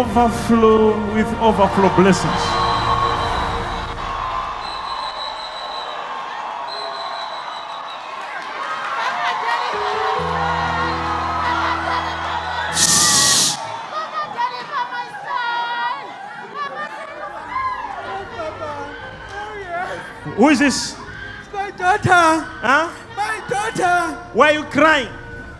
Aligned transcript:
overflow 0.00 0.96
with 1.14 1.26
overflow 1.42 1.94
blessings. 1.94 2.42
Who 20.36 20.48
is 20.48 20.58
this? 20.58 20.96
It's 21.40 21.52
My 21.52 21.70
daughter, 21.70 22.46
Huh? 22.62 22.90
my 23.16 23.40
daughter. 23.48 24.16
Why 24.32 24.50
are 24.50 24.52
you 24.54 24.64
crying? 24.64 25.08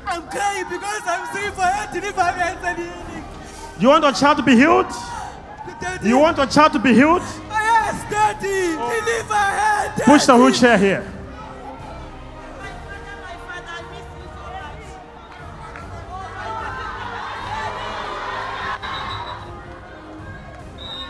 I'm 0.07 0.27
crying 0.29 0.65
because 0.69 1.03
I'm 1.07 1.27
seeing 1.35 1.53
for 1.53 1.63
her 1.63 1.87
deliverance 1.93 2.61
and 2.65 2.79
healing. 2.79 3.10
You 3.81 3.89
want 3.89 4.05
your 4.05 4.13
child 4.13 4.37
to 4.37 4.43
be 4.43 4.55
healed? 4.55 4.91
Daddy, 5.81 6.09
You 6.11 6.19
want 6.19 6.37
your 6.37 6.47
child 6.47 6.75
to 6.75 6.79
be 6.79 6.93
healed? 6.93 7.23
Yes, 7.49 8.11
Daddy, 8.11 8.77
deliver 8.77 9.35
her. 9.35 9.89
Daddy. 9.97 10.03
Push 10.05 10.27
the 10.27 10.37
wheelchair 10.37 10.77
here. 10.77 11.13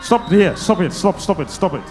Stop 0.01 0.29
here. 0.29 0.55
Stop 0.55 0.79
it. 0.79 0.93
Stop. 0.93 1.19
Stop 1.19 1.39
it. 1.39 1.49
Stop 1.49 1.73
it. 1.73 1.83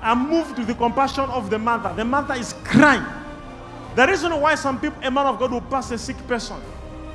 I'm 0.00 0.30
moved 0.30 0.58
with 0.58 0.68
the 0.68 0.74
compassion 0.74 1.24
of 1.24 1.50
the 1.50 1.58
mother. 1.58 1.92
The 1.94 2.04
mother 2.04 2.34
is 2.34 2.54
crying. 2.64 3.04
The 3.94 4.06
reason 4.06 4.40
why 4.40 4.54
some 4.54 4.80
people, 4.80 4.98
a 5.02 5.10
man 5.10 5.26
of 5.26 5.38
God, 5.38 5.52
will 5.52 5.60
pass 5.60 5.90
a 5.90 5.98
sick 5.98 6.16
person 6.26 6.56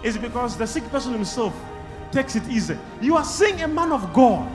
is 0.04 0.18
because 0.18 0.58
the 0.58 0.68
sick 0.68 0.84
person 0.92 1.14
himself 1.14 1.54
takes 2.12 2.36
it 2.36 2.48
easy. 2.50 2.78
You 3.02 3.16
are 3.16 3.24
seeing 3.24 3.62
a 3.62 3.68
man 3.68 3.92
of 3.92 4.14
God 4.14 4.50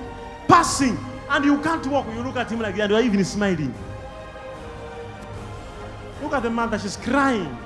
passing, 0.49 0.99
and 1.31 1.45
you 1.45 1.59
can't 1.61 1.87
walk. 1.87 2.07
You 2.15 2.23
look 2.23 2.37
at 2.37 2.51
him 2.51 2.61
like 2.61 2.77
that, 2.77 2.83
and 2.83 2.91
you 2.91 2.97
are 2.97 3.03
even 3.03 3.25
smiling. 3.25 3.75
Look 6.23 6.33
at 6.33 6.43
the 6.43 6.51
mother, 6.51 6.79
she's 6.79 6.97
crying. 6.97 7.59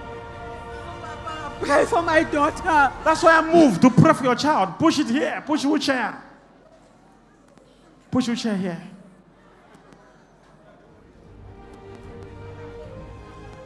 Pray 1.61 1.84
for 1.86 2.03
my 2.03 2.22
daughter. 2.22 2.92
That's 3.05 3.22
why 3.22 3.39
I 3.39 3.42
moved 3.42 3.83
to 3.83 3.91
pray 3.91 4.12
for 4.12 4.25
your 4.25 4.36
child. 4.36 4.78
Push 4.78 5.00
it 5.00 5.08
here. 5.08 5.42
Push 5.45 5.64
your 5.64 5.78
chair. 5.78 6.23
Push 8.11 8.29
your 8.29 8.36
chair 8.36 8.57
here. 8.57 8.80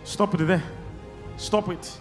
Stop 0.05 0.35
it 0.35 0.39
there. 0.47 0.63
Stop 1.37 1.69
it. 1.69 1.99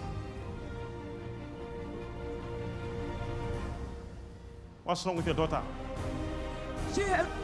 What's 4.91 5.05
wrong 5.05 5.15
with 5.15 5.25
your 5.25 5.35
daughter? 5.35 5.61
She, 6.93 7.01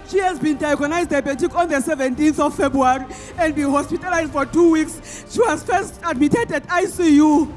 she 0.09 0.17
has 0.19 0.37
been 0.37 0.57
diagnosed 0.57 1.09
diabetic 1.09 1.55
on 1.55 1.69
the 1.69 1.75
17th 1.75 2.45
of 2.45 2.53
February 2.53 3.05
and 3.37 3.55
been 3.55 3.69
hospitalized 3.69 4.33
for 4.33 4.45
two 4.45 4.71
weeks. 4.71 5.23
She 5.29 5.39
was 5.39 5.63
first 5.63 5.97
admitted 6.03 6.51
at 6.51 6.67
ICU. 6.67 7.49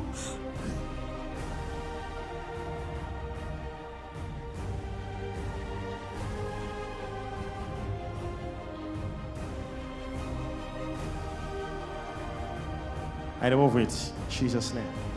I 13.40 13.48
remove 13.48 13.76
it. 13.78 14.12
Jesus' 14.28 14.72
name. 14.72 15.09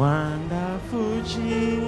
Wonderful 0.00 1.20
Jesus. 1.24 1.79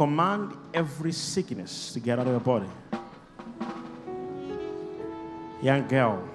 Command 0.00 0.56
every 0.72 1.12
sickness 1.12 1.92
to 1.92 2.00
get 2.00 2.18
out 2.18 2.26
of 2.26 2.32
your 2.32 2.40
body. 2.40 2.64
Young 5.60 5.86
girl, 5.86 6.26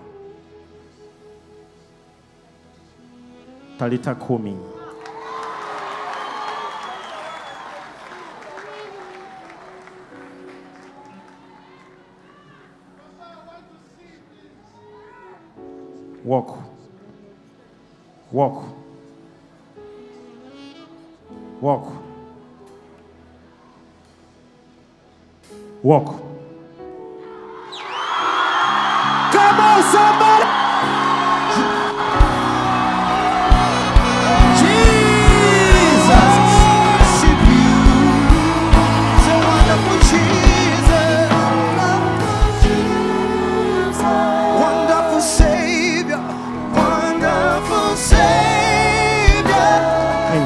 Talita 3.79 4.13
Kumi. 4.23 4.55
Walk. 16.23 16.59
Walk. 18.31 18.63
Walk. 21.61 22.04
Walk. 25.85 26.07
Come 29.31 29.59
on, 29.59 29.83
somebody! 29.91 30.45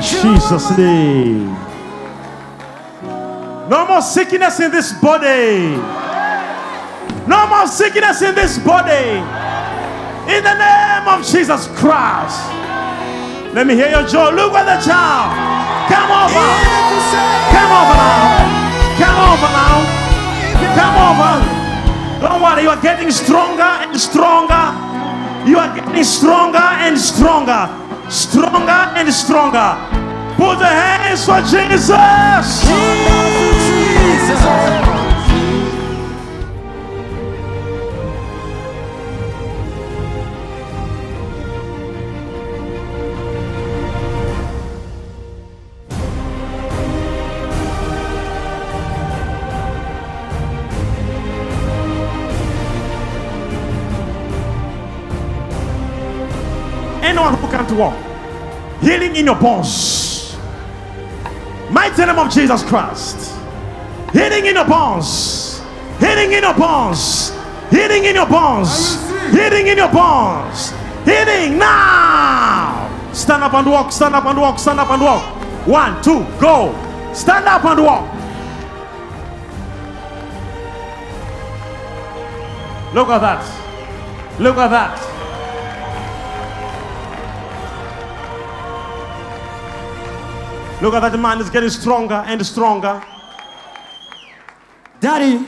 Jesus, 0.01 0.69
worship 0.75 1.68
No 3.69 3.85
more 3.85 4.01
sickness 4.01 4.59
in 4.59 4.71
this 4.71 4.91
body. 4.93 5.77
No 7.29 7.45
more 7.45 7.67
sickness 7.67 8.19
in 8.23 8.33
this 8.33 8.57
body. 8.57 9.21
In 10.25 10.41
the 10.41 10.57
name 10.57 11.07
of 11.07 11.23
Jesus 11.23 11.67
Christ. 11.77 12.49
Let 13.53 13.67
me 13.67 13.75
hear 13.75 13.89
your 13.89 14.07
joy. 14.07 14.31
Look 14.31 14.53
at 14.57 14.65
the 14.65 14.81
child. 14.81 15.29
Come 15.85 16.09
over. 16.09 16.49
Come 17.53 17.71
over 17.77 17.93
now. 17.93 18.49
Come 18.97 19.19
over 19.29 19.49
now. 19.53 19.77
Come 20.73 20.97
over. 21.05 21.59
Don't 22.21 22.41
worry, 22.41 22.63
you 22.63 22.69
are 22.69 22.81
getting 22.81 23.11
stronger 23.11 23.61
and 23.61 23.95
stronger. 23.95 24.65
You 25.47 25.59
are 25.59 25.75
getting 25.75 26.03
stronger 26.03 26.57
and 26.57 26.97
stronger. 26.97 27.69
Stronger 28.09 28.81
and 28.97 29.13
stronger. 29.13 30.08
Put 30.39 30.57
the 30.57 30.67
hands 30.67 31.25
for 31.25 31.41
Jesus. 31.41 31.89
Jesus. 31.89 31.99
Anyone 57.03 57.33
who 57.33 57.47
can't 57.49 57.71
walk, 57.73 57.97
healing 58.81 59.17
in 59.17 59.25
your 59.25 59.35
bones. 59.35 60.08
Mighty 61.89 62.05
name 62.05 62.19
of 62.19 62.31
Jesus 62.31 62.61
Christ. 62.65 63.35
Healing 64.13 64.45
in 64.45 64.53
your 64.53 64.67
bones. 64.67 65.59
Healing 65.99 66.33
in 66.33 66.43
your 66.43 66.53
bones. 66.53 67.31
Healing 67.71 68.05
in 68.05 68.13
your 68.13 68.27
bones. 68.27 69.01
Healing 69.31 69.65
in 69.65 69.77
your 69.77 69.91
bones. 69.91 70.69
Healing 71.03 71.57
now. 71.57 73.11
Stand 73.11 73.43
up 73.43 73.55
and 73.55 73.71
walk. 73.71 73.91
Stand 73.91 74.13
up 74.13 74.25
and 74.25 74.39
walk. 74.39 74.59
Stand 74.59 74.79
up 74.79 74.91
and 74.91 75.01
walk. 75.01 75.23
One, 75.65 75.99
two, 76.03 76.23
go. 76.39 76.75
Stand 77.11 77.47
up 77.47 77.65
and 77.65 77.83
walk. 77.83 78.13
Look 82.93 83.09
at 83.09 83.19
that. 83.19 84.39
Look 84.39 84.57
at 84.57 84.67
that. 84.67 85.18
Look 90.81 90.93
at 90.93 91.01
that 91.11 91.19
man 91.19 91.41
is 91.41 91.49
getting 91.49 91.69
stronger 91.69 92.23
and 92.25 92.45
stronger. 92.45 93.03
Daddy, 95.01 95.45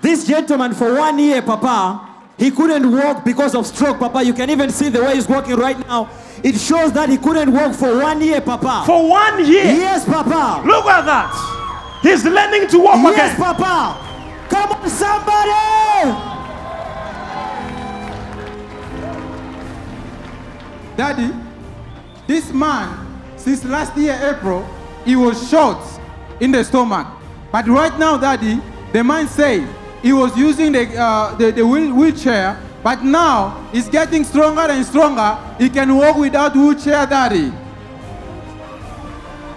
this 0.00 0.26
gentleman 0.26 0.72
for 0.74 0.94
one 0.94 1.18
year, 1.18 1.42
Papa, 1.42 2.08
he 2.38 2.50
couldn't 2.50 2.90
walk 2.90 3.24
because 3.24 3.54
of 3.54 3.66
stroke, 3.66 3.98
Papa. 3.98 4.22
You 4.24 4.32
can 4.32 4.50
even 4.50 4.70
see 4.70 4.88
the 4.88 5.00
way 5.02 5.14
he's 5.14 5.28
walking 5.28 5.56
right 5.56 5.78
now. 5.86 6.08
It 6.42 6.56
shows 6.58 6.92
that 6.92 7.08
he 7.08 7.18
couldn't 7.18 7.52
walk 7.52 7.74
for 7.74 7.96
one 8.00 8.20
year, 8.20 8.40
Papa. 8.40 8.84
For 8.86 9.08
one 9.08 9.44
year. 9.44 9.64
yes, 9.64 10.04
Papa. 10.04 10.66
Look 10.66 10.86
at 10.86 11.04
that. 11.06 11.98
He's 12.02 12.24
learning 12.24 12.68
to 12.68 12.78
walk 12.80 12.96
Yes, 13.02 13.12
again. 13.14 13.28
Yes, 13.28 13.38
Papa. 13.38 14.08
Come 14.48 14.72
on, 14.72 14.88
somebody. 14.88 16.32
Daddy, 20.96 21.32
this 22.26 22.52
man, 22.52 23.01
since 23.42 23.64
last 23.64 23.96
year 23.96 24.18
April, 24.22 24.66
he 25.04 25.16
was 25.16 25.48
shot 25.50 25.82
in 26.40 26.52
the 26.52 26.62
stomach. 26.64 27.06
But 27.50 27.66
right 27.68 27.96
now, 27.98 28.16
Daddy, 28.16 28.60
the 28.92 29.02
man 29.04 29.26
said 29.28 29.68
he 30.02 30.12
was 30.12 30.36
using 30.36 30.72
the, 30.72 30.96
uh, 30.96 31.34
the, 31.36 31.52
the 31.52 31.66
wheel- 31.66 31.94
wheelchair, 31.94 32.58
but 32.82 33.02
now 33.04 33.68
he's 33.72 33.88
getting 33.88 34.24
stronger 34.24 34.62
and 34.62 34.84
stronger. 34.86 35.38
He 35.58 35.68
can 35.68 35.94
walk 35.96 36.16
without 36.16 36.54
wheelchair, 36.54 37.06
Daddy. 37.06 37.52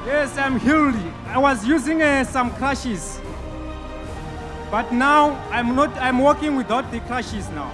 Yes, 0.06 0.38
I'm 0.38 0.60
healed. 0.60 0.96
I 1.28 1.38
was 1.40 1.66
using 1.66 2.02
uh, 2.02 2.24
some 2.24 2.52
crutches. 2.56 3.20
But 4.72 4.92
now 4.92 5.32
I'm 5.52 5.76
not 5.76 5.96
I'm 5.98 6.20
walking 6.20 6.56
without 6.56 6.92
the 6.92 7.00
crutches 7.02 7.50
now. 7.50 7.72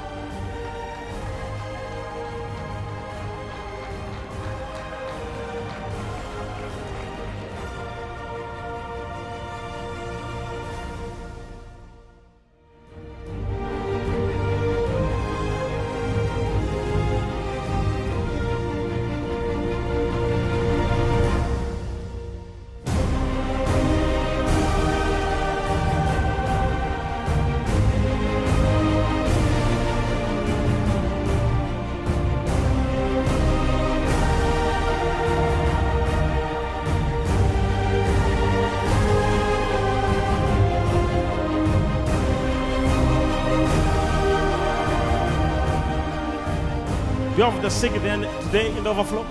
You 47.41 47.49
have 47.49 47.61
the 47.63 47.71
sick 47.71 47.91
then 48.03 48.21
today 48.43 48.67
in 48.67 48.83
the 48.83 48.89
overflow? 48.91 49.25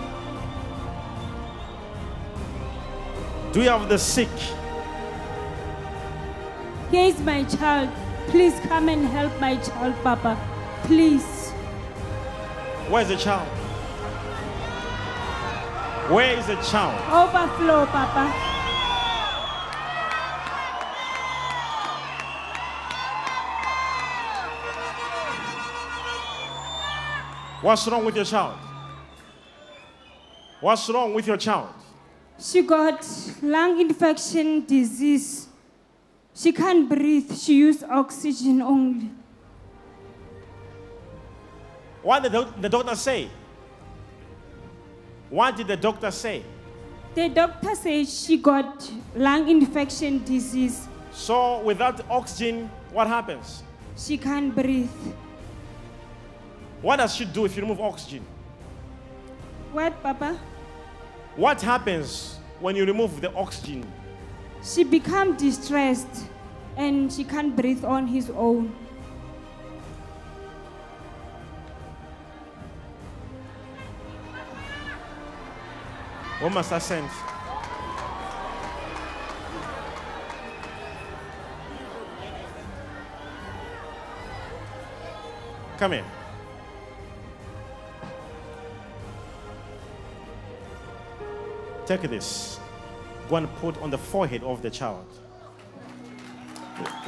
Do 3.52 3.62
you 3.62 3.69
have 3.69 3.88
the 3.88 3.99
sick? 3.99 4.29
Here 6.90 7.05
is 7.05 7.21
my 7.21 7.45
child. 7.45 7.88
Please 8.26 8.59
come 8.67 8.88
and 8.88 9.07
help 9.07 9.40
my 9.40 9.59
child, 9.59 9.95
Papa. 10.02 10.37
Please. 10.83 11.50
Where's 12.88 13.07
the 13.07 13.17
child? 13.17 13.47
Where 16.11 16.37
is 16.37 16.49
the 16.49 16.57
child? 16.57 16.99
Overflow, 17.12 17.87
Papa. 17.87 18.50
What's 27.62 27.87
wrong 27.88 28.05
with 28.05 28.17
your 28.17 28.25
child? 28.25 28.59
What's 30.61 30.88
wrong 30.88 31.12
with 31.12 31.26
your 31.26 31.37
child? 31.37 31.69
She 32.38 32.62
got 32.62 33.07
lung 33.43 33.81
infection 33.81 34.64
disease. 34.64 35.47
She 36.35 36.52
can't 36.52 36.88
breathe. 36.88 37.37
She 37.37 37.57
used 37.57 37.85
oxygen 37.85 38.62
only. 38.62 39.11
What 42.02 42.23
did 42.23 42.33
the, 42.33 42.49
the 42.61 42.69
doctor 42.71 42.95
say? 42.95 43.29
What 45.29 45.57
did 45.57 45.69
the 45.69 45.76
doctor 45.76 46.11
say? 46.11 46.43
The 47.14 47.29
doctor 47.29 47.75
said 47.75 48.09
she 48.09 48.38
got 48.38 48.90
lung 49.14 49.49
infection 49.50 50.25
disease. 50.25 50.88
So 51.12 51.61
without 51.61 52.09
oxygen, 52.09 52.71
what 52.93 53.07
happens? 53.07 53.62
She 53.99 54.17
can't 54.17 54.55
breathe. 54.55 54.88
What 56.83 56.97
does 56.97 57.15
she 57.15 57.27
do 57.27 57.45
if 57.45 57.57
you 57.57 57.63
remove 57.63 57.81
oxygen? 57.81 58.25
What, 59.73 60.03
Papa? 60.03 60.39
What 61.37 61.61
happens 61.61 62.39
when 62.59 62.75
you 62.75 62.87
remove 62.87 63.21
the 63.21 63.33
oxygen? 63.35 63.91
She 64.63 64.85
become 64.85 65.37
distressed 65.37 66.27
and 66.77 67.13
she 67.13 67.25
can't 67.25 67.55
breathe 67.55 67.85
on 67.85 68.07
his 68.07 68.31
own. 68.31 68.75
What 76.41 76.53
must 76.53 76.73
I 76.73 76.79
send? 76.79 77.09
Come 85.77 85.93
here. 85.93 86.20
Take 91.91 92.03
this. 92.03 92.61
Go 93.29 93.35
and 93.35 93.53
put 93.57 93.77
on 93.83 93.91
the 93.91 93.99
forehead 93.99 94.45
of 94.45 94.63
the 94.63 94.71
child. 94.71 95.05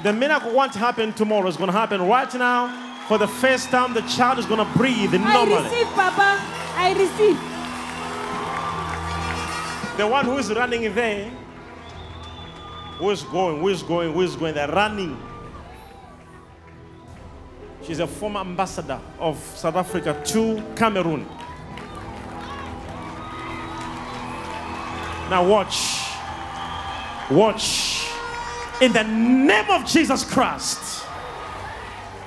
The 0.02 0.12
miracle 0.12 0.52
won't 0.52 0.74
happen 0.74 1.12
tomorrow. 1.12 1.46
It's 1.46 1.56
going 1.56 1.70
to 1.70 1.72
happen 1.72 2.02
right 2.02 2.34
now. 2.34 3.06
For 3.06 3.16
the 3.16 3.28
first 3.28 3.68
time, 3.68 3.94
the 3.94 4.00
child 4.00 4.40
is 4.40 4.46
going 4.46 4.58
to 4.58 4.72
breathe 4.76 5.12
normally. 5.12 5.54
I 5.54 5.62
receive, 5.62 5.86
Papa. 5.94 6.40
I 6.74 6.94
receive. 6.98 7.38
The 9.98 10.08
one 10.08 10.24
who 10.24 10.38
is 10.38 10.52
running 10.52 10.92
there, 10.92 11.30
who 12.98 13.10
is 13.10 13.22
going, 13.22 13.60
who 13.60 13.68
is 13.68 13.84
going, 13.84 14.12
who 14.12 14.22
is 14.22 14.34
going, 14.34 14.54
they're 14.54 14.66
running. 14.66 15.16
She's 17.84 18.00
a 18.00 18.08
former 18.08 18.40
ambassador 18.40 18.98
of 19.20 19.38
South 19.54 19.76
Africa 19.76 20.20
to 20.24 20.60
Cameroon. 20.74 21.24
Now 25.30 25.44
watch. 25.46 26.00
Watch. 27.30 28.08
In 28.80 28.92
the 28.92 29.04
name 29.04 29.70
of 29.70 29.86
Jesus 29.86 30.24
Christ. 30.24 31.04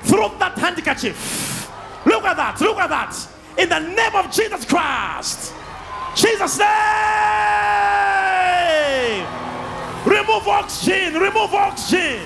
Throw 0.03 0.37
that 0.37 0.57
handkerchief. 0.57 1.71
Look 2.05 2.23
at 2.23 2.37
that. 2.37 2.61
Look 2.61 2.77
at 2.77 2.89
that. 2.89 3.27
In 3.57 3.69
the 3.69 3.79
name 3.79 4.15
of 4.15 4.31
Jesus 4.31 4.65
Christ. 4.65 5.53
Jesus' 6.15 6.59
name. 6.59 6.65
Remove 10.05 10.47
oxygen. 10.47 11.13
Remove 11.15 11.53
oxygen. 11.53 12.21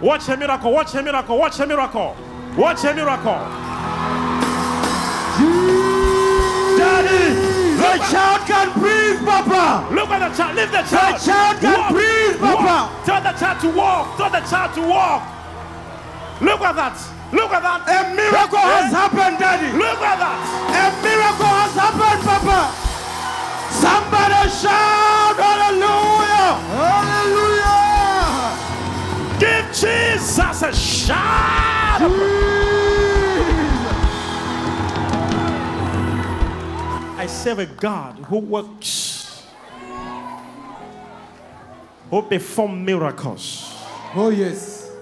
Watch 0.00 0.28
a 0.28 0.36
miracle. 0.36 0.72
Watch 0.72 0.94
a 0.94 1.02
miracle. 1.02 1.38
Watch 1.38 1.58
a 1.60 1.66
miracle. 1.66 2.16
Watch 2.56 2.84
a 2.84 2.94
miracle. 2.94 3.38
Daddy, 6.78 7.55
the 7.92 7.98
child 8.10 8.40
can 8.46 8.66
breathe, 8.78 9.20
Papa. 9.24 9.86
Look 9.94 10.10
at 10.10 10.20
the 10.28 10.30
child. 10.36 10.56
Leave 10.56 10.72
the 10.72 10.82
child. 10.82 11.14
The 11.14 11.24
child 11.26 11.54
can 11.60 11.78
Walk. 11.78 11.90
breathe, 11.92 12.40
Walk. 12.40 12.58
Papa. 12.58 12.78
Tell 13.06 13.20
the 13.22 13.32
child 13.38 13.60
to 13.60 13.68
walk. 13.70 14.16
Tell 14.16 14.30
the 14.30 14.40
child 14.48 14.70
to 14.74 14.82
walk. 14.82 15.22
Look 16.40 16.60
at 16.60 16.74
that. 16.76 16.96
Look 17.32 17.50
at 17.52 17.62
that. 17.62 17.80
A 17.88 18.14
miracle 18.14 18.58
has 18.58 18.92
happened, 18.92 19.38
Daddy. 19.38 19.70
Look 19.76 20.00
at 20.00 20.18
that. 20.20 20.38
A 20.70 20.84
miracle 21.02 21.52
has 21.62 21.74
happened, 21.74 22.22
Papa. 22.22 22.70
Somebody 23.72 24.48
shout 24.50 25.36
hallelujah. 25.36 26.60
Hallelujah. 27.66 28.56
Give 29.38 29.66
Jesus 29.74 30.62
a 30.62 30.72
shout. 30.74 32.55
I 37.26 37.28
serve 37.28 37.58
a 37.58 37.66
God 37.66 38.14
who 38.26 38.38
works, 38.38 39.44
who 42.08 42.22
perform 42.22 42.84
miracles. 42.84 43.82
Oh, 44.14 44.28
yes. 44.28 44.92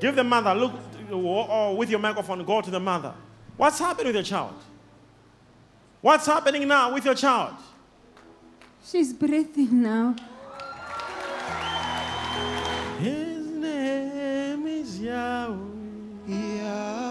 Give 0.00 0.16
the 0.16 0.24
mother, 0.24 0.54
look, 0.54 0.72
or 1.12 1.76
with 1.76 1.90
your 1.90 1.98
microphone, 1.98 2.42
go 2.46 2.62
to 2.62 2.70
the 2.70 2.80
mother. 2.80 3.12
What's 3.58 3.78
happening 3.78 4.06
with 4.06 4.14
your 4.14 4.24
child? 4.24 4.54
What's 6.00 6.24
happening 6.24 6.66
now 6.66 6.94
with 6.94 7.04
your 7.04 7.14
child? 7.14 7.56
She's 8.82 9.12
breathing 9.12 9.82
now. 9.82 10.16
His 13.00 13.44
name 13.44 14.66
is 14.66 14.98
Yahweh. 14.98 17.03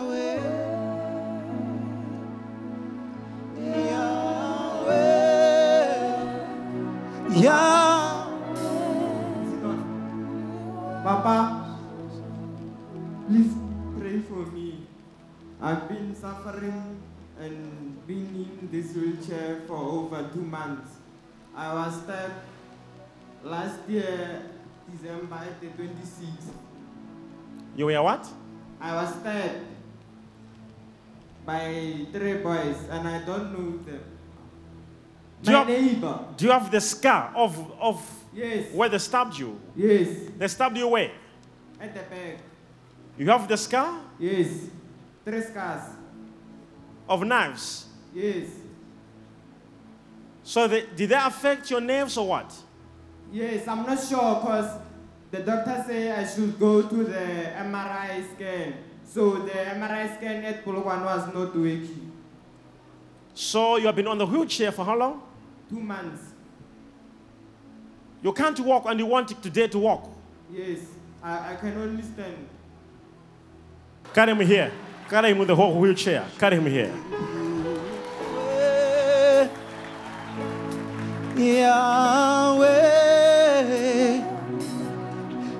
Yeah. 7.36 8.30
Papa, 11.04 11.78
please 13.28 13.52
pray 13.98 14.20
for 14.20 14.46
me. 14.54 14.86
I've 15.60 15.90
been 15.90 16.16
suffering 16.16 17.02
and 17.40 18.08
been 18.08 18.48
in 18.62 18.70
this 18.72 18.96
wheelchair 18.96 19.62
for 19.68 19.78
over 19.78 20.30
two 20.32 20.44
months. 20.44 20.92
I 21.56 21.74
was 21.74 22.04
stabbed 22.04 22.34
last 23.44 23.80
year, 23.90 24.44
December 24.92 25.42
the 25.60 25.68
26th. 25.68 26.54
You 27.76 27.88
were 27.88 28.04
what? 28.04 28.28
I 28.80 28.94
was 28.94 29.10
stabbed 29.16 29.66
by 31.48 32.06
three 32.14 32.36
boys 32.36 32.78
and 32.92 33.08
I 33.08 33.26
don't 33.26 33.52
know 33.54 33.78
them. 33.84 34.13
Do 35.44 35.52
you 35.52 35.58
have- 35.58 35.68
neighbor. 35.68 36.20
Do 36.38 36.46
you 36.46 36.52
have 36.52 36.72
the 36.72 36.82
scar 36.82 37.32
of, 37.36 37.72
of 37.80 38.02
Yes. 38.34 38.72
where 38.74 38.90
they 38.90 38.98
stabbed 38.98 39.38
you? 39.38 39.60
Yes. 39.76 40.08
They 40.38 40.48
stabbed 40.48 40.78
you 40.78 40.88
where? 40.88 41.12
At 41.80 41.94
the 41.94 42.00
back. 42.02 42.40
You 43.18 43.30
have 43.30 43.48
the 43.48 43.58
scar 43.58 44.00
Yes. 44.20 44.48
Three 45.26 45.42
scars. 45.42 45.84
of 47.08 47.24
knives. 47.24 47.88
Yes. 48.14 48.48
So 50.44 50.68
they, 50.68 50.86
did 50.96 51.10
they 51.10 51.16
affect 51.16 51.70
your 51.70 51.82
nerves 51.82 52.18
or 52.18 52.28
what? 52.28 52.54
Yes, 53.32 53.68
I'm 53.68 53.84
not 53.86 54.00
sure 54.04 54.36
because 54.40 54.80
the 55.32 55.40
doctor 55.40 55.84
said 55.88 56.20
I 56.20 56.26
should 56.28 56.60
go 56.60 56.82
to 56.84 56.96
the 57.04 57.20
MRI 57.58 58.24
scan. 58.36 58.74
So 59.06 59.32
the 59.38 59.52
MRI 59.52 60.18
scan 60.18 60.44
at 60.46 60.64
Polokwane 60.66 61.06
was 61.06 61.28
not 61.34 61.56
working. 61.56 62.12
So 63.34 63.78
you 63.78 63.86
have 63.88 63.96
been 63.96 64.08
on 64.08 64.18
the 64.18 64.26
wheelchair 64.26 64.72
for 64.72 64.86
how 64.86 64.98
long? 64.98 65.24
Two 65.74 65.80
months. 65.80 66.22
You 68.22 68.32
can't 68.32 68.60
walk 68.60 68.86
and 68.86 69.00
you 69.00 69.08
want 69.08 69.32
it 69.32 69.42
today 69.42 69.68
to 69.70 69.80
walk. 69.80 70.08
Yes, 70.52 70.82
I, 71.24 71.54
I 71.54 71.56
can 71.56 71.76
only 71.76 72.04
stand. 72.04 72.48
Carry 74.14 74.34
him 74.34 74.40
here. 74.42 74.72
Carry 75.10 75.32
him 75.32 75.40
with 75.40 75.48
the 75.48 75.56
whole 75.56 75.74
wheelchair. 75.80 76.28
Carry 76.38 76.58
him 76.58 76.68
here. 76.68 76.94
Eh, 78.52 79.48
Yahweh, 81.38 82.94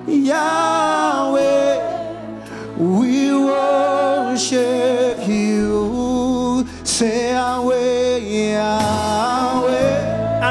Yahweh, 0.06 1.78
we 2.78 3.34
worship 3.34 5.26
you. 5.26 6.64
Say 6.84 7.32
Yahweh, 7.32 7.74
Yahweh. 7.74 7.83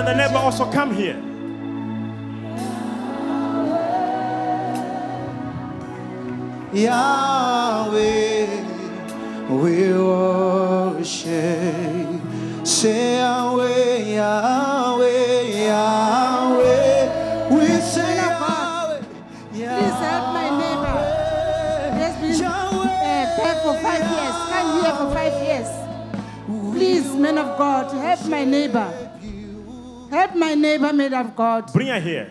And 0.05 0.19
the 0.19 0.27
neighbor 0.27 0.37
also 0.37 0.69
come 0.69 0.93
here. 0.93 1.15
Yahweh, 6.73 8.47
we 9.47 9.93
worship. 9.93 11.31
Say 12.67 13.15
Yahweh, 13.15 13.97
Yahweh, 14.15 15.41
Yahweh. 15.69 17.07
We 17.55 17.67
say 17.79 18.15
Yahweh, 18.17 19.01
Please 19.53 19.99
help 20.03 20.33
my 20.33 20.49
neighbor. 20.59 20.99
He 21.95 22.01
has 22.03 22.15
been 22.19 22.45
uh, 22.45 22.51
back 23.37 23.57
for 23.63 23.75
five 23.79 24.03
years. 24.11 24.35
Come 24.51 24.69
here 24.81 24.95
for 24.99 25.07
five 25.15 25.35
years. 25.47 25.69
Please, 26.75 27.07
man 27.15 27.37
of 27.37 27.57
God, 27.57 27.89
help 27.93 28.25
my 28.27 28.43
neighbor. 28.43 29.02
Help 30.13 30.35
my 30.35 30.53
neighbor, 30.53 30.93
made 30.93 31.11
of 31.11 31.35
God. 31.35 31.73
Bring 31.73 31.87
her 31.87 31.99
here. 31.99 32.29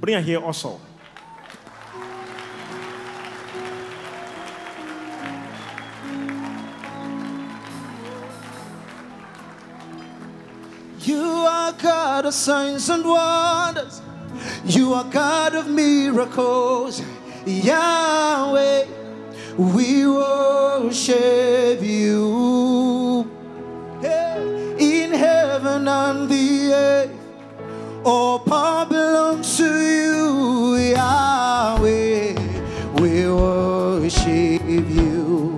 Bring 0.00 0.14
her 0.14 0.20
here 0.20 0.38
also. 0.38 0.80
You 11.00 11.24
are 11.24 11.72
God 11.72 12.26
of 12.26 12.34
signs 12.34 12.88
and 12.88 13.04
wonders. 13.04 14.00
You 14.64 14.94
are 14.94 15.04
God 15.04 15.56
of 15.56 15.68
miracles. 15.68 17.02
Yahweh, 17.44 18.86
we 19.58 20.06
worship 20.06 21.82
you. 21.82 23.28
Hey, 24.00 24.76
In 24.78 25.10
heaven 25.12 25.88
and 25.88 26.28
the 26.28 26.72
earth, 26.72 27.13
Oh, 28.06 28.10
all 28.10 28.38
power 28.38 28.86
belongs 28.86 29.56
to 29.56 29.64
you. 29.64 30.76
Yahweh, 30.92 32.34
we 33.00 33.26
worship 33.28 34.62
you. 34.68 35.56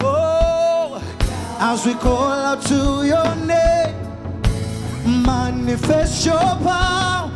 Oh, 0.00 1.00
as 1.60 1.86
we 1.86 1.94
call 1.94 2.32
out 2.32 2.62
to 2.66 3.06
your 3.06 3.34
name 3.46 3.66
manifest 5.06 6.26
your 6.26 6.38
power, 6.38 7.30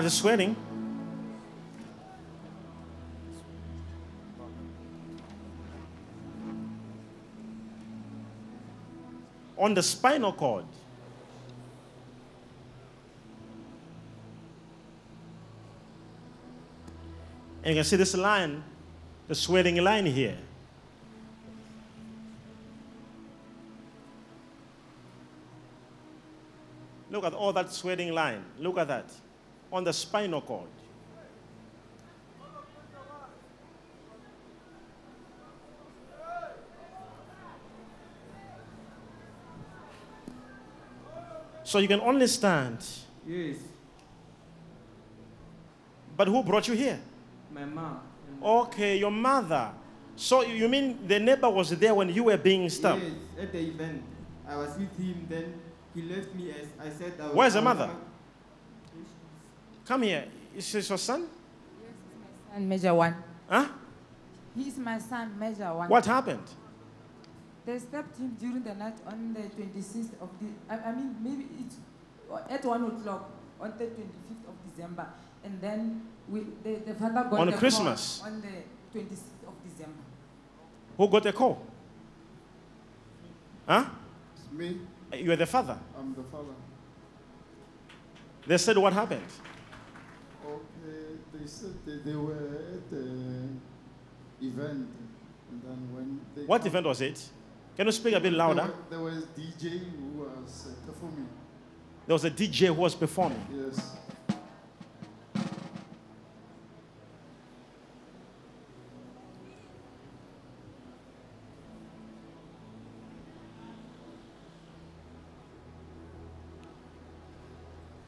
While 0.00 0.04
you're 0.04 0.10
sweating, 0.12 0.56
on 9.58 9.74
the 9.74 9.82
spinal 9.82 10.32
cord, 10.32 10.64
and 17.62 17.66
you 17.66 17.74
can 17.74 17.84
see 17.84 17.96
this 17.96 18.14
line, 18.14 18.64
the 19.28 19.34
sweating 19.34 19.76
line 19.84 20.06
here. 20.06 20.38
Look 27.10 27.24
at 27.24 27.34
all 27.34 27.52
that 27.52 27.70
sweating 27.70 28.14
line. 28.14 28.42
Look 28.58 28.78
at 28.78 28.88
that. 28.88 29.12
On 29.72 29.84
the 29.84 29.92
spinal 29.92 30.40
cord. 30.40 30.68
So 41.64 41.78
you 41.78 41.88
can 41.88 42.00
only 42.00 42.26
stand. 42.26 42.78
Yes, 43.26 43.56
But 46.16 46.28
who 46.28 46.42
brought 46.42 46.68
you 46.68 46.74
here? 46.74 46.98
my 47.50 47.64
mom. 47.64 48.00
Okay, 48.42 48.98
your 48.98 49.10
mother. 49.10 49.70
So 50.16 50.42
you 50.42 50.68
mean 50.68 50.98
the 51.06 51.18
neighbor 51.18 51.48
was 51.48 51.70
there 51.70 51.94
when 51.94 52.08
you 52.12 52.24
were 52.24 52.36
being 52.36 52.68
stabbed? 52.68 53.02
Yes, 53.02 53.12
at 53.40 53.52
the 53.52 53.58
event. 53.58 54.02
I 54.48 54.56
was 54.56 54.76
with 54.76 54.96
him, 54.98 55.26
then 55.28 55.54
he 55.94 56.02
left 56.02 56.34
me 56.34 56.50
as 56.50 56.66
I 56.78 56.90
said 56.90 57.12
I 57.20 57.26
was. 57.26 57.34
Where's 57.34 57.54
the 57.54 57.62
mother? 57.62 57.90
Ma- 59.90 59.94
Come 59.94 60.02
here. 60.02 60.24
Is 60.56 60.72
this 60.72 60.88
your 60.88 60.98
son? 60.98 61.26
Yes, 61.82 61.90
my 62.20 62.54
son, 62.54 62.68
Major 62.68 62.94
One. 62.94 63.14
Huh? 63.48 63.66
He's 64.54 64.78
my 64.78 64.98
son, 64.98 65.38
Major 65.38 65.74
One. 65.74 65.88
What 65.88 66.06
happened? 66.06 66.42
They 67.66 67.78
stabbed 67.78 68.16
him 68.16 68.36
during 68.40 68.62
the 68.62 68.74
night 68.74 68.96
on 69.06 69.34
the 69.34 69.40
26th 69.40 70.14
of 70.20 70.28
the, 70.40 70.48
I, 70.68 70.90
I 70.90 70.92
mean, 70.94 71.16
maybe 71.20 71.46
it's 71.60 71.76
at 72.48 72.64
1 72.64 72.84
o'clock 72.84 73.30
on 73.60 73.74
the 73.76 73.84
25th 73.84 74.48
of 74.48 74.54
December. 74.70 75.06
And 75.44 75.60
then 75.60 76.02
we, 76.28 76.40
the, 76.62 76.76
the 76.86 76.94
father 76.94 77.28
got 77.30 77.40
On 77.40 77.46
the 77.46 77.52
call 77.52 77.58
Christmas? 77.60 78.22
On 78.24 78.40
the 78.40 78.98
26th 78.98 79.46
of 79.46 79.54
December. 79.64 80.02
Who 80.96 81.08
got 81.08 81.22
the 81.22 81.32
call? 81.32 81.62
Huh? 83.66 83.84
It's 84.34 84.52
me. 84.52 84.78
You 85.14 85.32
are 85.32 85.36
the 85.36 85.46
father. 85.46 85.78
I'm 85.98 86.14
the 86.14 86.22
father. 86.24 86.54
They 88.46 88.58
said 88.58 88.78
what 88.78 88.92
happened. 88.92 89.22
They 91.40 91.46
said 91.46 91.70
they, 91.86 91.96
they 92.10 92.16
were 92.16 92.34
at 92.74 92.90
the 92.90 93.06
event, 94.42 94.88
and 95.50 95.62
then 95.64 95.78
when 95.94 96.20
they 96.34 96.42
What 96.44 96.66
event 96.66 96.86
was 96.86 97.00
it? 97.00 97.28
Can 97.76 97.86
you 97.86 97.92
speak 97.92 98.14
a 98.14 98.20
bit 98.20 98.30
There, 98.30 98.38
louder? 98.38 98.62
were- 98.62 98.74
there 98.90 99.00
was 99.00 99.24
a 99.24 99.26
DJ 99.40 99.78
who 99.78 100.20
was 100.22 100.66
uh, 100.68 100.86
performing. 100.86 101.28
There 102.06 102.14
was 102.14 102.24
a 102.24 102.30
DJ 102.30 102.66
who 102.66 102.74
was 102.74 102.94
performing. 102.94 103.42
Yes. 103.54 103.96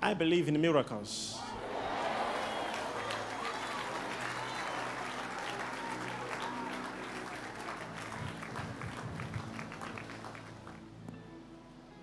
I 0.00 0.14
believe 0.14 0.48
in 0.48 0.60
miracles. 0.60 1.38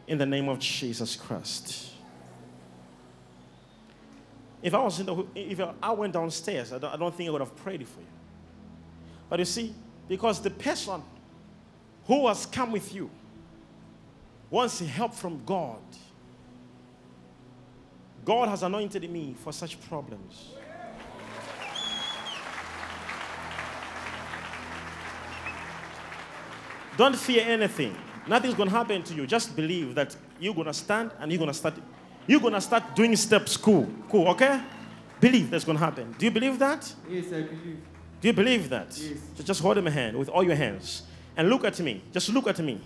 In 0.09 0.17
the 0.17 0.25
name 0.25 0.49
of 0.49 0.57
Jesus 0.57 1.15
Christ. 1.15 1.91
If 4.63 4.73
I 4.73 4.79
was 4.79 4.99
in 4.99 5.05
the, 5.05 5.25
if 5.35 5.61
I 5.83 5.91
went 5.91 6.13
downstairs, 6.13 6.73
I 6.73 6.79
don't, 6.79 6.93
I 6.95 6.97
don't 6.97 7.13
think 7.13 7.29
I 7.29 7.31
would 7.31 7.41
have 7.41 7.55
prayed 7.55 7.87
for 7.87 7.99
you. 7.99 8.07
But 9.29 9.37
you 9.37 9.45
see, 9.45 9.75
because 10.07 10.41
the 10.41 10.49
person 10.49 11.03
who 12.05 12.27
has 12.27 12.47
come 12.47 12.71
with 12.71 12.91
you 12.91 13.11
wants 14.49 14.79
help 14.79 15.13
from 15.13 15.43
God. 15.45 15.77
God 18.25 18.49
has 18.49 18.63
anointed 18.63 19.07
me 19.11 19.35
for 19.43 19.53
such 19.53 19.79
problems. 19.81 20.53
Don't 26.97 27.15
fear 27.15 27.45
anything. 27.47 27.95
Nothing's 28.27 28.53
going 28.53 28.69
to 28.69 28.75
happen 28.75 29.03
to 29.03 29.13
you. 29.13 29.25
Just 29.25 29.55
believe 29.55 29.95
that 29.95 30.15
you're 30.39 30.53
going 30.53 30.67
to 30.67 30.73
stand 30.73 31.11
and 31.19 31.31
you're 31.31 31.39
going 31.39 31.49
to 31.51 31.57
start 31.57 31.75
you're 32.27 32.39
going 32.39 32.53
to 32.53 32.61
start 32.61 32.95
doing 32.95 33.15
steps 33.15 33.57
cool. 33.57 33.89
Cool, 34.07 34.27
okay? 34.29 34.61
Believe 35.19 35.49
that's 35.49 35.65
going 35.65 35.77
to 35.77 35.83
happen. 35.83 36.13
Do 36.17 36.25
you 36.25 36.31
believe 36.31 36.59
that? 36.59 36.93
Yes, 37.09 37.25
I 37.27 37.41
believe. 37.41 37.79
Do 38.21 38.27
you 38.27 38.33
believe 38.33 38.69
that? 38.69 38.95
Yes. 38.97 39.17
So 39.35 39.43
just 39.43 39.61
hold 39.61 39.83
my 39.83 39.89
hand 39.89 40.15
with 40.15 40.29
all 40.29 40.43
your 40.43 40.55
hands 40.55 41.03
and 41.35 41.49
look 41.49 41.63
at 41.65 41.79
me. 41.79 42.03
Just 42.11 42.29
look 42.29 42.47
at 42.47 42.59
me. 42.59 42.79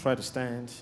Try 0.00 0.14
to 0.14 0.22
stand. 0.22 0.72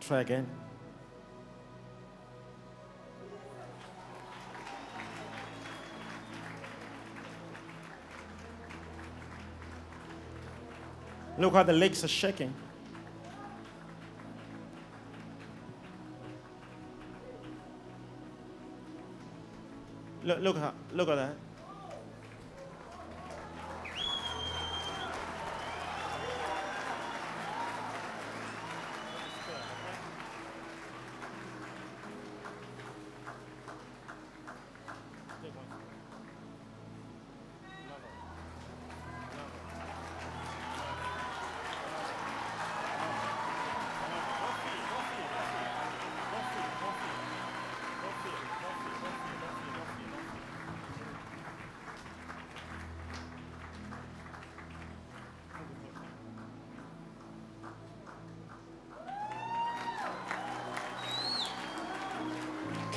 Try 0.00 0.20
again. 0.20 0.46
Look 11.40 11.54
how 11.54 11.62
the 11.62 11.72
legs 11.72 12.04
are 12.04 12.08
shaking. 12.08 12.52
Look, 20.22 20.38
look, 20.40 20.56
look 20.92 21.08
at 21.08 21.14
that. 21.14 21.34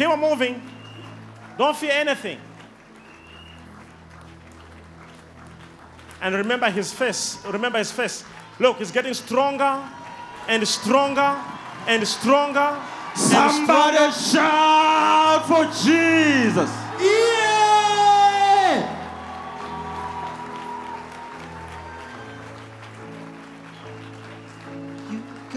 Keep 0.04 0.12
on 0.12 0.20
moving. 0.20 0.62
Don't 1.58 1.78
fear 1.78 1.92
anything. 1.94 2.38
And 6.22 6.36
remember 6.36 6.70
his 6.70 6.92
face. 6.92 7.38
Remember 7.48 7.78
his 7.78 7.90
face. 7.90 8.26
Look, 8.60 8.80
he's 8.80 8.92
getting 8.92 9.14
stronger 9.14 9.82
and 10.50 10.68
stronger 10.68 11.40
and 11.88 12.06
stronger. 12.06 12.60
and 12.60 13.18
Somebody 13.18 14.12
stronger. 14.12 14.12
shout 14.12 15.46
for 15.48 15.64
Jesus. 15.88 16.70
Yeah! 17.00 17.64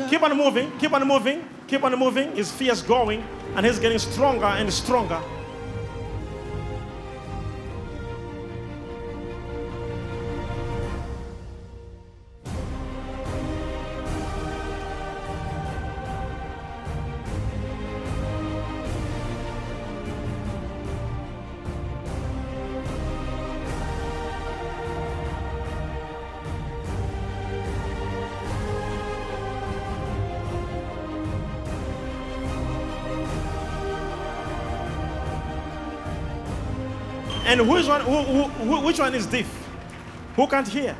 Keep 0.09 0.23
on 0.23 0.37
moving. 0.37 0.71
Keep 0.79 0.93
on 0.93 1.09
moving. 1.09 1.56
Keep 1.69 1.85
on 1.85 1.99
moving. 1.99 2.35
His 2.37 2.51
fear 2.53 2.73
is 2.73 2.83
going 2.83 3.25
and 3.57 3.67
he's 3.67 3.79
getting 3.79 3.99
stronger 3.99 4.47
and 4.47 4.73
stronger. 4.73 5.21
And 37.47 37.69
which 37.69 37.87
one, 37.87 38.01
who, 38.01 38.23
who, 38.45 38.81
which 38.85 38.99
one 38.99 39.15
is 39.15 39.27
deaf? 39.27 39.47
Who 40.35 40.47
can't 40.47 40.67
hear? 40.69 40.97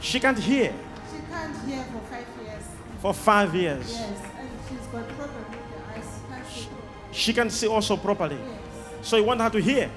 She 0.00 0.20
can't 0.20 0.38
hear 0.38 0.72
She 1.10 1.20
can't 1.32 1.66
hear 1.66 1.82
for 1.84 2.00
five 2.08 2.26
years. 2.44 2.62
for 3.00 3.14
five 3.14 3.54
years. 3.54 3.90
Yes, 3.92 4.02
and 4.38 4.48
she's 4.68 4.86
got 4.86 5.08
problem 5.08 5.44
with 5.50 5.60
the 5.72 5.98
eyes. 5.98 6.04
She 6.14 6.22
can't 6.28 6.46
see. 6.46 6.68
She 7.12 7.32
can 7.32 7.50
see 7.50 7.66
also 7.66 7.96
properly. 7.96 8.36
Yes. 8.36 8.60
So 9.08 9.16
you 9.16 9.24
want 9.24 9.40
her 9.40 9.50
to 9.50 9.58
hear? 9.60 9.90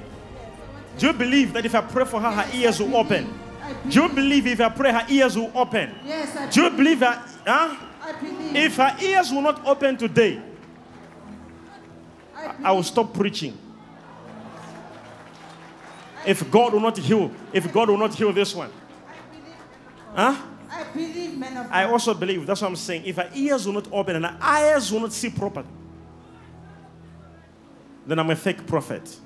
Do 0.98 1.08
you 1.08 1.14
believe 1.14 1.54
that 1.54 1.66
if 1.66 1.76
I 1.76 1.82
pray 1.82 2.06
for 2.06 2.20
her, 2.20 2.32
her 2.32 2.58
ears 2.58 2.80
will 2.80 2.96
open? 2.96 3.38
Do 3.88 4.02
you 4.04 4.10
believe 4.10 4.48
if 4.48 4.60
I 4.60 4.70
pray, 4.70 4.92
her 4.92 5.06
ears 5.10 5.38
will 5.38 5.52
open? 5.56 5.94
Yes, 6.06 6.36
I 6.36 6.50
Do 6.50 6.64
you 6.64 6.70
believe 6.72 7.00
that? 7.00 7.28
Huh? 7.46 7.76
I 8.04 8.12
believe. 8.14 8.56
If 8.56 8.76
her 8.78 8.96
ears 9.02 9.32
will 9.32 9.42
not 9.42 9.66
open 9.66 9.98
today, 9.98 10.42
I- 12.36 12.56
I 12.64 12.72
will 12.72 12.84
stop 12.84 13.14
preaching. 13.14 13.58
If 16.26 16.50
God 16.52 16.74
will 16.74 16.80
not 16.80 16.98
heal, 16.98 17.32
if 17.52 17.72
God 17.72 17.90
will 17.90 17.98
not 17.98 18.14
heal 18.14 18.32
this 18.32 18.54
one, 18.54 18.72
huh? 20.14 20.36
I 20.70 20.84
believe, 20.94 21.38
man 21.38 21.58
of 21.58 21.72
I 21.72 21.86
also 21.86 22.14
believe. 22.14 22.46
That's 22.46 22.62
what 22.62 22.68
I'm 22.68 22.76
saying. 22.76 23.04
If 23.06 23.18
her 23.18 23.30
ears 23.34 23.66
will 23.66 23.74
not 23.74 23.88
open 23.92 24.16
and 24.16 24.26
her 24.26 24.38
eyes 24.40 24.92
will 24.92 25.02
not 25.02 25.14
see 25.14 25.30
properly, 25.30 25.68
then 28.06 28.20
I'm 28.20 28.30
a 28.30 28.36
fake 28.36 28.66
prophet. 28.68 29.20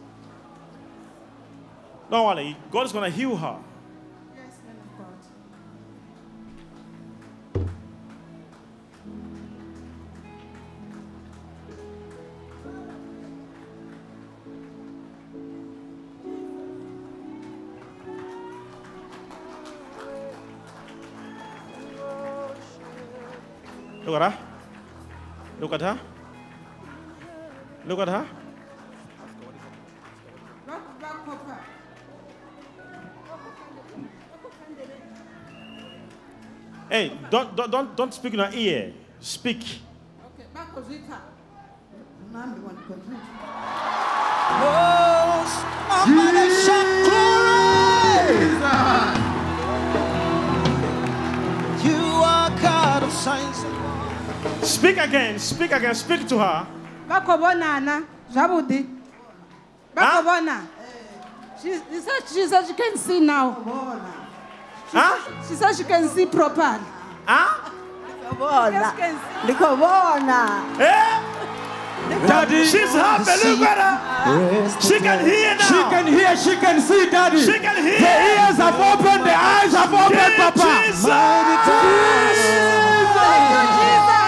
Don't 2.09 2.25
worry, 2.25 2.55
God 2.71 2.85
is 2.85 2.91
going 2.91 3.11
to 3.11 3.15
heal 3.15 3.35
her. 3.35 3.57
Look 24.15 24.23
at 24.23 24.31
her. 24.31 24.39
Look 25.59 25.73
at 25.73 25.81
her. 25.81 25.99
Look 27.85 27.99
at 27.99 28.07
her. 28.07 28.25
Hey, 36.89 37.11
don't, 37.29 37.57
don't, 37.57 37.69
don't, 37.69 37.97
don't 37.97 38.13
speak 38.13 38.33
in 38.35 38.39
her 38.39 38.51
ear. 38.53 38.93
Speak. 39.19 39.57
Okay, 39.59 40.45
back 40.53 40.71
Speak 54.65 54.97
again. 54.97 55.39
Speak 55.39 55.71
again. 55.71 55.95
Speak 55.95 56.27
to 56.27 56.39
her. 56.39 56.67
Bakobonana, 57.07 58.05
Jabudi. 58.33 58.85
Bakobona. 59.95 60.67
She, 61.61 61.73
she 61.73 61.99
said 62.01 62.19
she 62.27 62.47
said 62.47 62.65
she 62.67 62.73
can 62.73 62.97
see 62.97 63.19
now. 63.19 63.53
She, 64.91 64.97
huh? 64.97 65.43
she 65.47 65.55
said 65.55 65.73
she 65.75 65.83
can 65.83 66.07
see 66.09 66.25
properly. 66.25 66.83
Huh? 67.25 67.71
Yes, 68.71 68.95
can 68.97 69.15
see. 69.15 70.83
Eh? 70.83 71.35
Daddy. 72.27 72.65
She's 72.65 72.93
happy. 72.93 73.49
Look 73.49 73.61
at 73.61 73.77
her. 73.81 74.81
She 74.81 74.99
can 74.99 75.25
hear 75.25 75.55
now. 75.55 75.67
She 75.67 75.81
can 75.89 76.07
hear, 76.07 76.37
she 76.37 76.55
can 76.57 76.81
see, 76.81 77.09
Daddy. 77.09 77.39
She 77.41 77.59
can 77.59 77.77
hear. 77.83 77.99
The 77.99 78.05
ears 78.05 78.57
have 78.57 78.75
opened, 78.75 79.25
the 79.25 79.33
eyes 79.33 79.73
have 79.73 79.93
opened, 79.93 80.15
Yeah, 80.15 80.51
Papa. 80.51 80.85
Jesus. 80.85 81.05
Thank 81.05 81.47
you, 81.49 81.57
Jesus. 83.81 84.24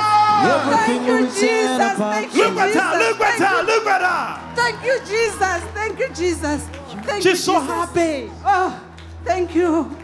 Thank 0.47 1.05
you, 1.07 1.13
Look 1.13 1.29
at 1.29 1.35
Jesus. 1.35 1.97
her. 1.97 2.99
Look 2.99 3.21
at 3.21 3.37
Thank 3.37 3.41
her. 3.41 3.61
you. 3.61 3.67
Look 3.67 3.87
at 3.87 4.01
her. 4.01 4.55
Thank 4.55 4.85
you, 4.85 4.99
Jesus. 4.99 5.63
Thank 5.73 5.99
you, 5.99 6.09
Jesus. 6.13 6.61
Thank 7.03 7.23
you, 7.25 7.31
She's 7.31 7.43
so 7.43 7.59
Jesus. 7.59 7.67
happy. 7.75 8.31
Oh, 8.45 8.81
thank 9.25 9.55
you. 9.55 9.95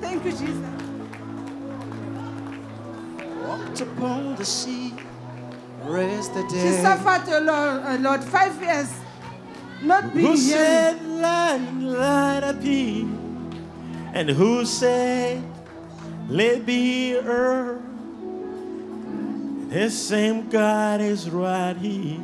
Thank 0.00 0.24
you, 0.24 0.30
Jesus. 0.32 0.56
Walked 3.46 3.80
upon 3.80 4.36
the 4.36 4.44
sea, 4.44 4.94
raised 5.84 6.34
the 6.34 6.42
She 6.48 6.54
dead. 6.56 6.82
suffered 6.82 7.32
a 7.32 7.40
lot, 7.40 7.94
a 7.94 7.98
lot. 7.98 8.24
Five 8.24 8.60
years. 8.62 8.90
Not 9.82 10.14
being 10.14 10.26
Who 10.26 10.32
here. 10.32 10.38
said, 10.38 11.04
let, 11.06 11.74
let 11.82 12.44
it 12.44 12.62
be? 12.62 13.02
And 14.14 14.30
who 14.30 14.64
said, 14.64 15.42
let 16.28 16.64
be 16.64 17.16
earth? 17.16 17.81
The 19.72 19.88
same 19.88 20.50
God 20.50 21.00
is 21.00 21.30
right 21.30 21.74
here, 21.74 22.20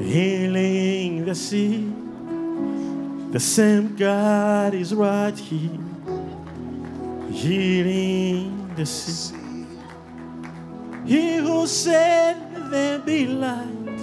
healing 0.00 1.24
the 1.24 1.34
sea. 1.36 1.92
The 3.30 3.38
same 3.38 3.94
God 3.94 4.74
is 4.74 4.92
right 4.92 5.38
here, 5.38 5.78
healing 7.30 8.68
the 8.74 8.84
sea. 8.84 9.36
He 11.06 11.36
who 11.36 11.68
said, 11.68 12.36
there 12.72 12.98
be 12.98 13.26
light 13.26 14.00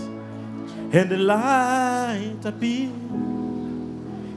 and 0.94 1.10
the 1.10 1.18
light 1.18 2.46
appeared. 2.46 2.94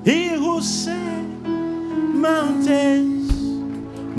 He 0.05 0.31
who 0.31 0.61
said 0.61 1.23
mountains, 2.27 3.33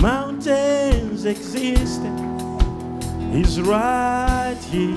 mountains 0.00 1.26
existed, 1.26 2.25
is 3.36 3.60
right 3.60 4.56
here, 4.70 4.96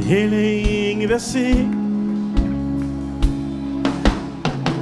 healing 0.00 1.08
the 1.08 1.18
sick. 1.18 1.66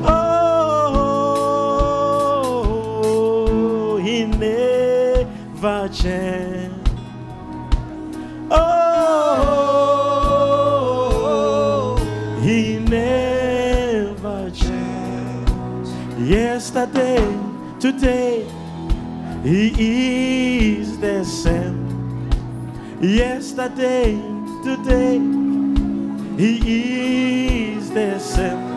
Oh, 0.04 0.68
he 4.02 4.26
never 4.26 5.88
changed. 5.88 6.90
Oh, 8.50 8.76
he 12.42 12.78
never 12.78 14.50
changed. 14.50 15.92
Yesterday, 16.18 17.24
today, 17.80 18.44
he 19.42 19.68
is 19.78 20.47
the 20.98 21.24
same. 21.24 22.30
Yesterday, 23.00 24.18
today, 24.64 25.18
he 26.36 27.72
is 27.74 27.90
the 27.90 28.18
same. 28.18 28.67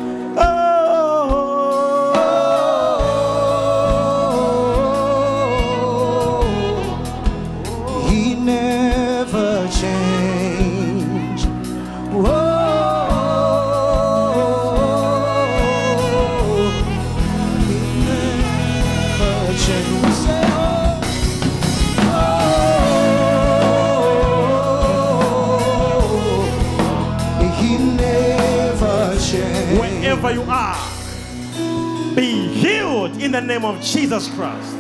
Wherever 30.31 30.43
you 30.43 30.51
are, 30.51 32.15
be 32.15 32.47
healed 32.47 33.21
in 33.21 33.31
the 33.31 33.41
name 33.41 33.65
of 33.65 33.81
Jesus 33.81 34.27
Christ. 34.33 34.75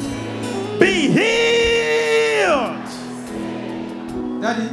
Be 0.79 1.09
healed. 1.09 2.85
Daddy, 4.41 4.69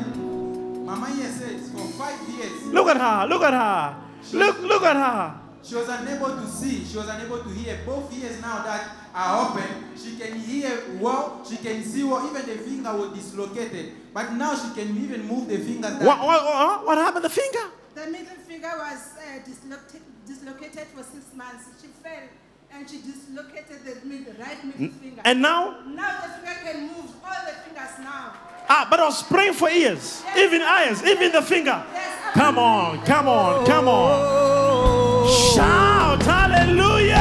Mama 0.84 1.10
here 1.14 1.28
says 1.28 1.70
for 1.70 1.86
five 1.98 2.18
years 2.28 2.64
Look 2.66 2.88
at 2.88 2.96
her. 2.96 3.26
Look 3.28 3.42
at 3.42 3.52
her. 3.52 3.96
Look, 4.32 4.60
look 4.60 4.82
at 4.82 4.96
her. 4.96 5.40
she 5.62 5.74
was 5.74 5.88
unable 5.88 6.28
to 6.36 6.46
see, 6.46 6.84
she 6.84 6.96
was 6.96 7.08
unable 7.08 7.38
to 7.42 7.48
hear. 7.50 7.78
Both 7.84 8.12
ears 8.16 8.40
now 8.40 8.62
that 8.62 8.88
are 9.14 9.50
open, 9.50 9.96
she 9.96 10.16
can 10.16 10.38
hear 10.38 10.70
well, 11.00 11.44
she 11.48 11.56
can 11.56 11.82
see 11.82 12.04
well, 12.04 12.26
even 12.28 12.46
the 12.46 12.62
finger 12.62 12.94
was 12.96 13.12
dislocated. 13.18 13.92
But 14.14 14.32
now 14.32 14.54
she 14.54 14.72
can 14.74 14.96
even 14.96 15.26
move 15.26 15.48
the 15.48 15.58
finger. 15.58 15.88
What, 15.88 16.20
what, 16.20 16.44
what, 16.44 16.86
what 16.86 16.98
happened 16.98 17.24
to 17.24 17.28
the 17.28 17.34
finger? 17.34 17.72
The 17.98 18.06
middle 18.12 18.36
finger 18.46 18.70
was 18.78 19.14
uh, 19.18 19.44
dislocated, 19.44 20.02
dislocated 20.24 20.86
for 20.94 21.02
six 21.02 21.34
months. 21.34 21.64
She 21.82 21.88
fell 21.88 22.28
and 22.72 22.88
she 22.88 22.98
dislocated 22.98 23.84
the 23.84 24.06
middle, 24.06 24.34
right 24.38 24.64
middle 24.64 24.96
finger. 25.00 25.20
And 25.24 25.42
now? 25.42 25.80
Now 25.84 26.20
the 26.22 26.28
finger 26.46 26.60
can 26.62 26.82
move, 26.86 27.10
all 27.24 27.44
the 27.44 27.54
fingers 27.66 27.98
now. 27.98 28.34
Ah, 28.68 28.86
but 28.88 29.00
I 29.00 29.04
was 29.06 29.24
praying 29.24 29.54
for 29.54 29.68
ears, 29.68 30.22
even 30.36 30.62
eyes, 30.62 31.02
even 31.02 31.32
the 31.32 31.42
finger. 31.42 31.84
Yes, 31.92 32.34
Come 32.34 32.56
on, 32.56 33.04
come 33.04 33.26
on, 33.26 33.66
come 33.66 33.88
on. 33.88 35.56
Shout 35.56 36.22
hallelujah. 36.22 37.16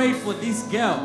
Prayed 0.00 0.16
for 0.16 0.32
this 0.32 0.62
girl. 0.62 0.98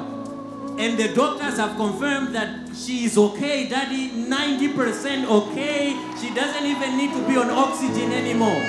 And 0.80 0.98
the 0.98 1.14
doctors 1.14 1.58
have 1.58 1.76
confirmed 1.76 2.34
that 2.34 2.50
she 2.74 3.04
is 3.04 3.18
okay, 3.18 3.68
Daddy, 3.68 4.10
90% 4.10 5.26
okay. 5.30 5.92
She 6.22 6.34
doesn't 6.34 6.66
even 6.66 6.96
need 6.96 7.12
to 7.12 7.28
be 7.28 7.36
on 7.36 7.50
oxygen 7.50 8.14
anymore. 8.14 8.62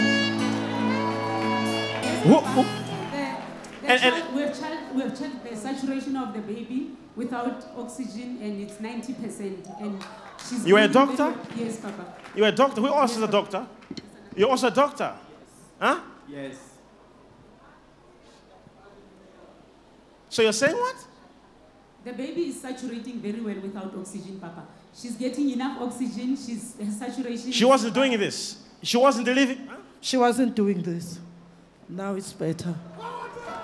Who- 2.27 2.45
who- 2.55 2.65
The 3.83 3.93
And- 3.93 4.03
and- 4.03 4.15
child, 4.15 4.35
we, 4.35 4.41
have 4.43 4.59
child, 4.61 4.79
we 4.97 5.03
have 5.03 5.17
checked 5.17 5.49
the 5.49 5.55
saturation 5.57 6.17
of 6.17 6.35
the 6.35 6.41
baby 6.41 6.97
without 7.15 7.65
oxygen 7.79 8.39
and 8.43 8.61
it's 8.63 8.81
90%. 8.81 9.65
And 9.81 10.03
she's 10.45 10.67
You 10.67 10.75
were 10.75 10.81
a 10.81 10.89
doctor? 10.89 11.31
very- 11.31 11.67
yes, 11.67 11.77
Papa. 11.77 12.05
You're 12.35 12.49
a 12.49 12.53
doctor. 12.63 12.81
Who 12.81 12.89
else 12.89 13.17
is 13.17 13.23
a 13.23 13.29
doctor? 13.29 13.65
You're 14.37 14.51
also 14.51 14.67
a 14.67 14.71
doctor. 14.73 15.13
Yes. 15.15 15.89
Huh? 15.89 15.99
Yes. 16.29 16.55
So 20.37 20.43
you're 20.43 20.53
saying 20.53 20.77
what? 20.77 20.97
The 22.05 22.13
baby 22.13 22.43
is 22.49 22.61
saturating 22.61 23.21
very 23.21 23.41
well 23.41 23.55
without 23.55 23.91
oxygen, 23.99 24.39
Papa. 24.39 24.67
She's 24.95 25.17
getting 25.17 25.49
enough 25.49 25.81
oxygen. 25.81 26.37
She's 26.37 26.77
her 26.79 26.93
saturation. 26.93 27.53
She 27.53 27.65
wasn't 27.65 27.95
doing 27.95 28.19
this. 28.19 28.63
She 28.83 28.99
wasn't 28.99 29.25
delivering. 29.25 29.67
She 30.03 30.19
wasn't 30.19 30.55
doing 30.55 30.83
this. 30.83 31.19
Now 31.89 32.13
it's 32.17 32.35
better. 32.35 32.75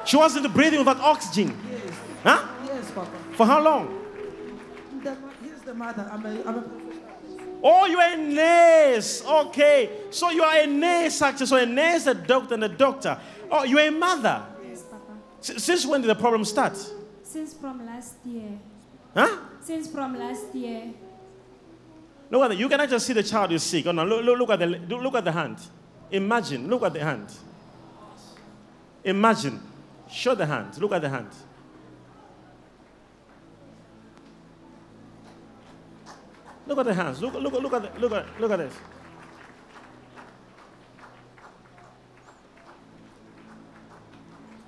She 0.06 0.16
wasn't 0.16 0.50
breathing 0.54 0.78
without 0.78 0.98
oxygen. 1.00 1.54
Huh? 2.24 2.48
Yes, 2.64 2.90
Papa. 2.92 3.10
For 3.32 3.44
how 3.44 3.62
long? 3.62 3.98
The, 5.04 5.14
here's 5.44 5.60
the 5.60 5.74
mother. 5.74 6.08
I'm 6.10 6.24
a, 6.24 6.42
I'm 6.46 6.54
a 6.56 6.64
Oh, 7.62 7.84
you're 7.84 8.00
a 8.00 8.16
nurse. 8.16 9.22
Okay. 9.22 9.90
So 10.08 10.30
you 10.30 10.42
are 10.42 10.60
a 10.60 10.66
nurse, 10.66 11.20
actually. 11.20 11.48
So 11.48 11.56
a 11.56 11.66
nurse, 11.66 12.06
a 12.06 12.14
doctor, 12.14 12.54
and 12.54 12.64
a 12.64 12.70
doctor. 12.70 13.20
Oh, 13.50 13.62
you're 13.62 13.88
a 13.88 13.90
mother. 13.90 14.46
Yes, 15.42 15.48
Papa. 15.48 15.56
S- 15.58 15.64
since 15.64 15.86
when 15.86 16.00
did 16.00 16.08
the 16.08 16.14
problem 16.14 16.44
start? 16.44 16.76
Since 17.22 17.54
from 17.54 17.84
last 17.86 18.14
year. 18.24 18.58
Huh? 19.14 19.36
Since 19.60 19.88
from 19.88 20.18
last 20.18 20.54
year. 20.54 20.92
Look 22.30 22.42
at 22.42 22.48
that. 22.48 22.56
You 22.56 22.68
cannot 22.68 22.88
just 22.88 23.06
see 23.06 23.12
the 23.12 23.22
child 23.22 23.52
is 23.52 23.62
sick. 23.62 23.86
Oh, 23.86 23.92
no. 23.92 24.04
Look, 24.04 24.24
look, 24.24 24.38
look, 24.38 24.50
at 24.50 24.58
the, 24.60 24.66
look 24.66 25.14
at 25.14 25.24
the 25.24 25.32
hand. 25.32 25.58
Imagine. 26.10 26.68
Look 26.68 26.82
at 26.82 26.92
the 26.92 27.00
hand. 27.00 27.28
Imagine. 29.04 29.60
Show 30.10 30.34
the 30.34 30.46
hand. 30.46 30.78
Look 30.78 30.92
at 30.92 31.02
the 31.02 31.08
hand. 31.08 31.28
Look 36.66 36.78
at 36.78 36.84
the 36.86 36.94
hands. 36.94 37.20
Look, 37.20 37.34
look, 37.34 37.52
look 37.52 37.72
at 37.72 37.94
the, 37.94 38.00
look 38.00 38.12
at 38.12 38.40
look 38.40 38.50
at 38.50 38.58
this. 38.58 38.74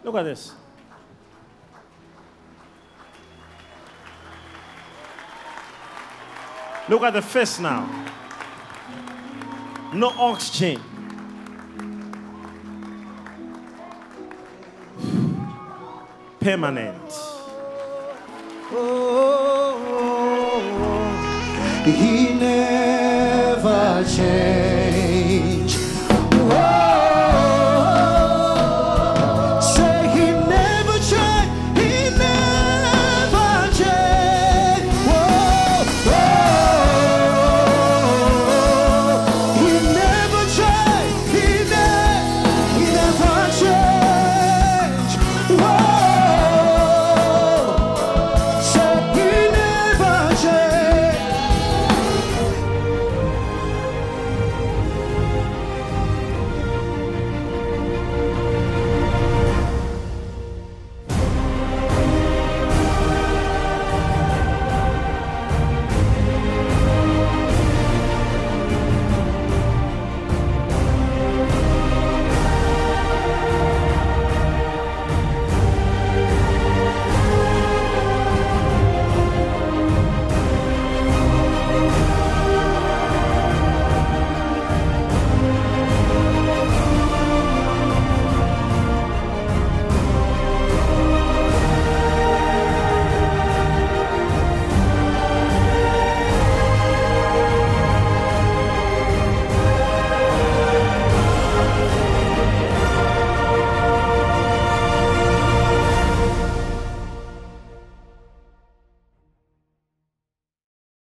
Look 0.03 0.15
at 0.17 0.23
this. 0.25 0.53
Look 6.87 7.03
at 7.03 7.15
the 7.15 7.23
face 7.23 7.59
now. 7.59 7.89
No 9.95 10.09
oxygen. 10.19 10.81
Permanent. 16.41 17.13
He 21.87 22.35
never 22.35 24.05
changed. 24.05 24.54